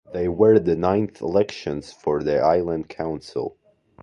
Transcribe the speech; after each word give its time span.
They 0.13 0.27
were 0.27 0.57
the 0.57 0.75
ninth 0.75 1.21
elections 1.21 1.93
for 1.93 2.23
the 2.23 2.39
Island 2.39 2.89
Council. 2.89 3.55